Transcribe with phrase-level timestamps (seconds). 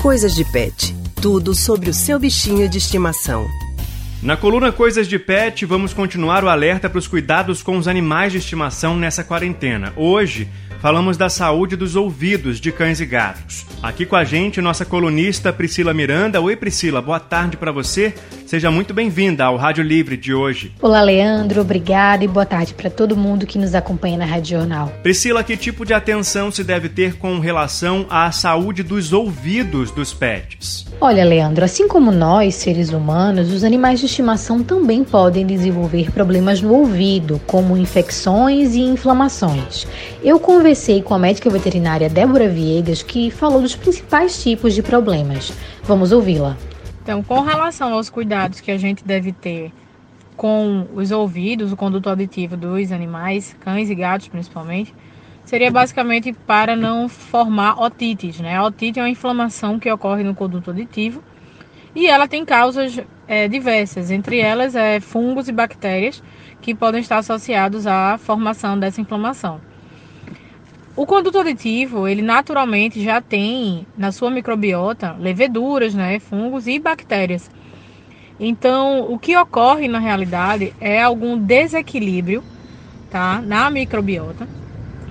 [0.00, 0.96] Coisas de Pet.
[1.20, 3.46] Tudo sobre o seu bichinho de estimação.
[4.22, 8.32] Na coluna Coisas de Pet, vamos continuar o alerta para os cuidados com os animais
[8.32, 9.92] de estimação nessa quarentena.
[9.96, 10.48] Hoje,
[10.80, 13.66] falamos da saúde dos ouvidos de cães e gatos.
[13.82, 16.40] Aqui com a gente, nossa colunista Priscila Miranda.
[16.40, 18.14] Oi, Priscila, boa tarde para você.
[18.50, 20.72] Seja muito bem-vinda ao Rádio Livre de hoje.
[20.82, 24.92] Olá, Leandro, obrigada e boa tarde para todo mundo que nos acompanha na Rádio Jornal.
[25.04, 30.12] Priscila, que tipo de atenção se deve ter com relação à saúde dos ouvidos dos
[30.12, 30.84] pets?
[31.00, 36.60] Olha, Leandro, assim como nós, seres humanos, os animais de estimação também podem desenvolver problemas
[36.60, 39.86] no ouvido, como infecções e inflamações.
[40.24, 45.52] Eu conversei com a médica veterinária Débora Viegas, que falou dos principais tipos de problemas.
[45.84, 46.56] Vamos ouvi-la.
[47.10, 49.72] Então, com relação aos cuidados que a gente deve ter
[50.36, 54.94] com os ouvidos, o conduto auditivo dos animais, cães e gatos principalmente,
[55.44, 58.38] seria basicamente para não formar otites.
[58.38, 58.56] Né?
[58.56, 61.20] A otite é uma inflamação que ocorre no conduto auditivo
[61.96, 66.22] e ela tem causas é, diversas, entre elas é, fungos e bactérias
[66.60, 69.60] que podem estar associados à formação dessa inflamação.
[70.96, 77.48] O conduto auditivo, ele naturalmente já tem na sua microbiota leveduras, né, fungos e bactérias.
[78.38, 82.42] Então, o que ocorre na realidade é algum desequilíbrio,
[83.08, 84.48] tá, na microbiota,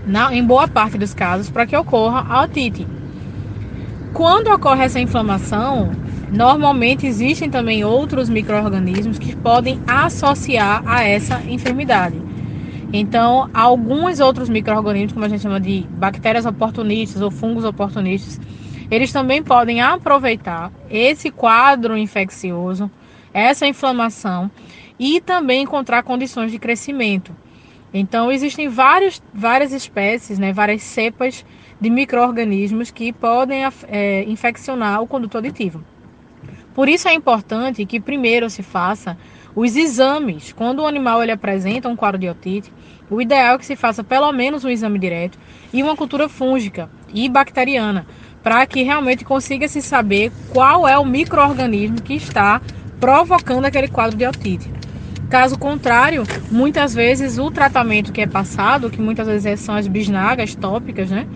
[0.06, 2.86] na, em boa parte dos casos, para que ocorra a otite.
[4.14, 5.92] Quando ocorre essa inflamação,
[6.30, 12.29] normalmente existem também outros micro-organismos que podem associar a essa enfermidade.
[12.92, 18.40] Então, alguns outros micro-organismos, como a gente chama de bactérias oportunistas ou fungos oportunistas,
[18.90, 22.90] eles também podem aproveitar esse quadro infeccioso,
[23.32, 24.50] essa inflamação
[24.98, 27.36] e também encontrar condições de crescimento.
[27.94, 31.46] Então, existem vários, várias espécies, né, várias cepas
[31.80, 35.84] de micro-organismos que podem é, infeccionar o conduto auditivo.
[36.74, 39.18] Por isso é importante que primeiro se faça
[39.56, 40.54] os exames.
[40.54, 42.72] Quando o animal ele apresenta um quadro de otite,
[43.10, 45.38] o ideal é que se faça pelo menos um exame direto
[45.74, 48.06] e uma cultura fúngica e bacteriana,
[48.44, 52.62] para que realmente consiga se saber qual é o microorganismo que está
[53.00, 54.72] provocando aquele quadro de otite.
[55.30, 60.56] Caso contrário, muitas vezes o tratamento que é passado, que muitas vezes são as bisnagas
[60.56, 61.28] tópicas, né?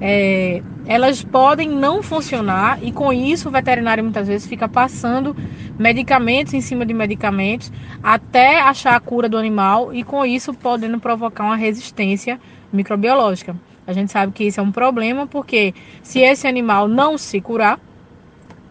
[0.00, 5.34] É, elas podem não funcionar e com isso o veterinário muitas vezes fica passando
[5.78, 11.00] medicamentos em cima de medicamentos até achar a cura do animal e com isso podendo
[11.00, 12.38] provocar uma resistência
[12.72, 13.56] microbiológica.
[13.86, 17.80] A gente sabe que isso é um problema porque se esse animal não se curar,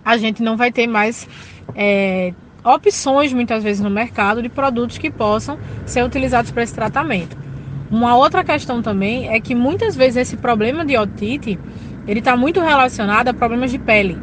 [0.03, 1.27] a gente não vai ter mais
[1.73, 7.44] é, opções muitas vezes no mercado de produtos que possam ser utilizados para esse tratamento.
[7.95, 11.57] Uma outra questão também é que muitas vezes esse problema de otite
[12.05, 14.17] ele está muito relacionado a problemas de pele,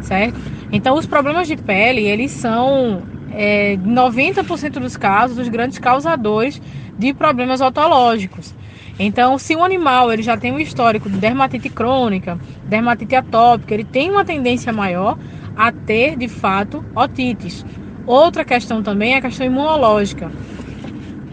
[0.00, 0.38] certo?
[0.70, 3.02] Então os problemas de pele eles são
[3.32, 6.62] é, 90% dos casos os grandes causadores
[6.96, 8.54] de problemas otológicos.
[9.00, 13.84] Então, se um animal ele já tem um histórico de dermatite crônica, dermatite atópica, ele
[13.84, 15.18] tem uma tendência maior
[15.56, 17.66] a ter de fato otites.
[18.06, 20.30] Outra questão também é a questão imunológica.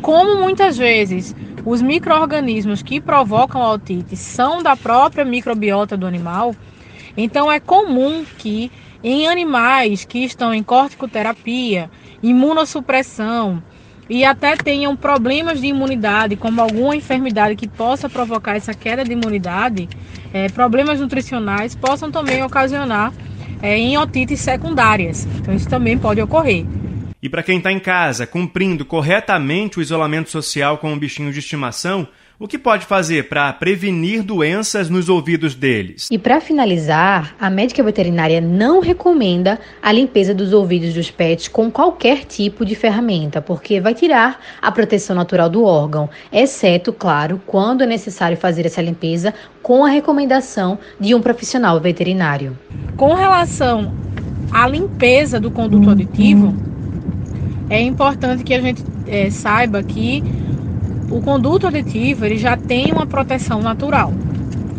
[0.01, 1.35] Como muitas vezes
[1.65, 6.55] os micro-organismos que provocam a otite são da própria microbiota do animal,
[7.17, 8.71] então é comum que
[9.03, 11.89] em animais que estão em corticoterapia,
[12.21, 13.61] imunossupressão
[14.09, 19.13] e até tenham problemas de imunidade, como alguma enfermidade que possa provocar essa queda de
[19.13, 19.89] imunidade,
[20.31, 23.11] é, problemas nutricionais possam também ocasionar
[23.61, 25.27] é, em otites secundárias.
[25.37, 26.65] Então isso também pode ocorrer.
[27.21, 31.39] E para quem está em casa, cumprindo corretamente o isolamento social com um bichinho de
[31.39, 36.09] estimação, o que pode fazer para prevenir doenças nos ouvidos deles?
[36.11, 41.71] E para finalizar, a médica veterinária não recomenda a limpeza dos ouvidos dos pets com
[41.71, 47.83] qualquer tipo de ferramenta, porque vai tirar a proteção natural do órgão, exceto, claro, quando
[47.83, 49.33] é necessário fazer essa limpeza
[49.63, 52.57] com a recomendação de um profissional veterinário.
[52.97, 53.93] Com relação
[54.51, 56.74] à limpeza do conduto auditivo,
[57.69, 60.23] é importante que a gente é, saiba que
[61.09, 64.13] o conduto auditivo ele já tem uma proteção natural,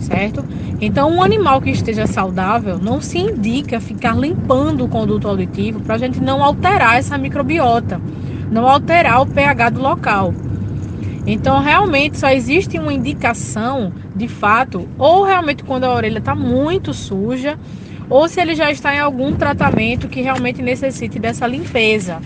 [0.01, 0.45] certo?
[0.81, 5.95] Então, um animal que esteja saudável não se indica ficar limpando o conduto auditivo para
[5.95, 8.01] a gente não alterar essa microbiota,
[8.51, 10.35] não alterar o pH do local.
[11.27, 16.93] Então, realmente só existe uma indicação, de fato, ou realmente quando a orelha está muito
[16.93, 17.59] suja,
[18.09, 22.21] ou se ele já está em algum tratamento que realmente necessite dessa limpeza.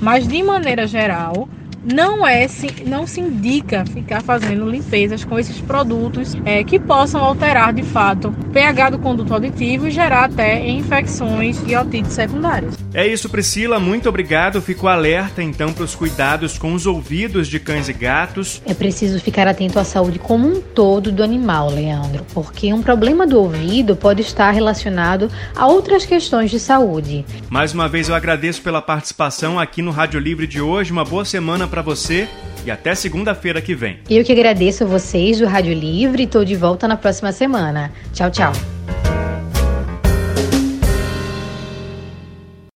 [0.00, 1.48] Mas de maneira geral,
[1.84, 2.46] não é
[2.86, 8.28] não se indica ficar fazendo limpezas com esses produtos é, que possam alterar de fato
[8.28, 12.85] o pH do conduto auditivo e gerar até infecções e otites secundárias.
[12.96, 13.78] É isso, Priscila.
[13.78, 14.62] Muito obrigado.
[14.62, 18.62] Fico alerta então para os cuidados com os ouvidos de cães e gatos.
[18.64, 23.26] É preciso ficar atento à saúde como um todo do animal, Leandro, porque um problema
[23.26, 27.22] do ouvido pode estar relacionado a outras questões de saúde.
[27.50, 30.90] Mais uma vez eu agradeço pela participação aqui no Rádio Livre de hoje.
[30.90, 32.26] Uma boa semana para você
[32.64, 33.98] e até segunda-feira que vem.
[34.08, 37.92] Eu que agradeço a vocês do Rádio Livre e estou de volta na próxima semana.
[38.14, 38.75] Tchau, tchau.